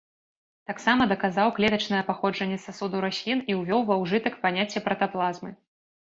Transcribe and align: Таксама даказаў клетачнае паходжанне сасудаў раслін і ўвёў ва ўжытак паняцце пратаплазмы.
Таксама 0.69 1.01
даказаў 1.11 1.51
клетачнае 1.59 1.99
паходжанне 2.07 2.57
сасудаў 2.65 2.99
раслін 3.07 3.45
і 3.53 3.59
ўвёў 3.61 3.81
ва 3.93 4.01
ўжытак 4.07 4.41
паняцце 4.49 4.85
пратаплазмы. 4.89 5.49